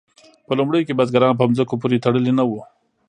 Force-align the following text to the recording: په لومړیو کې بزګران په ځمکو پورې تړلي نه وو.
په 0.47 0.51
لومړیو 0.59 0.87
کې 0.87 0.97
بزګران 0.99 1.33
په 1.37 1.43
ځمکو 1.57 1.79
پورې 1.81 2.03
تړلي 2.05 2.31
نه 2.39 2.43
وو. 2.49 2.61